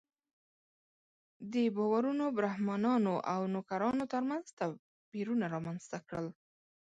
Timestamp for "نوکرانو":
3.53-4.05